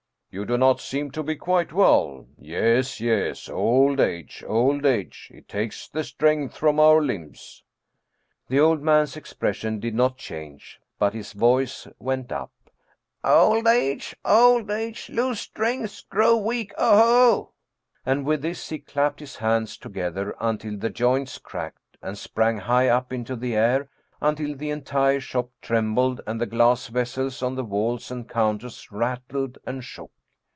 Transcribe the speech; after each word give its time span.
"You 0.33 0.45
do 0.45 0.57
not 0.57 0.79
seem 0.79 1.11
to 1.11 1.23
be 1.23 1.35
quite 1.35 1.73
well. 1.73 2.25
Yes, 2.37 3.01
yes, 3.01 3.49
old 3.49 3.99
age, 3.99 4.41
old 4.47 4.85
age! 4.85 5.29
It 5.35 5.49
takes 5.49 5.89
the 5.89 6.05
strength 6.05 6.55
from 6.55 6.79
our 6.79 7.01
limbs." 7.01 7.65
The 8.47 8.57
old 8.57 8.81
man's 8.81 9.17
expression 9.17 9.81
did 9.81 9.93
not 9.93 10.15
change, 10.17 10.79
but 10.97 11.13
his 11.13 11.33
voice 11.33 11.85
went 11.99 12.31
up:" 12.31 12.53
Old 13.25 13.67
age? 13.67 14.15
Old 14.23 14.71
age? 14.71 15.09
Lose 15.09 15.41
strength? 15.41 16.07
Grow 16.07 16.37
weak? 16.37 16.73
Oho!" 16.77 17.51
And 18.05 18.25
with 18.25 18.41
this 18.41 18.69
he 18.69 18.79
clapped 18.79 19.19
his 19.19 19.35
hands 19.35 19.75
together 19.75 20.33
un 20.41 20.57
til 20.57 20.77
the 20.77 20.89
joints 20.89 21.39
cracked, 21.39 21.97
and 22.01 22.17
sprang 22.17 22.57
high 22.59 22.87
up 22.87 23.11
into 23.11 23.35
the 23.35 23.53
air 23.57 23.89
until 24.21 24.55
the 24.55 24.69
entire 24.69 25.19
shop 25.19 25.49
trembled 25.61 26.21
and 26.25 26.39
the 26.39 26.45
glass 26.45 26.87
vessels 26.87 27.43
on 27.43 27.55
the 27.55 27.65
walls 27.65 28.09
and 28.09 28.29
counters 28.29 28.89
rattled 28.93 29.57
and 29.65 29.83
shook. 29.83 30.09